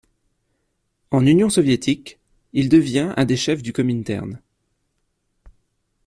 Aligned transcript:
En 1.11 1.27
Union 1.27 1.51
soviétique, 1.51 2.17
il 2.53 2.69
devient 2.69 3.13
un 3.17 3.25
des 3.25 3.37
chefs 3.37 3.61
du 3.61 3.71
Komintern. 3.71 4.41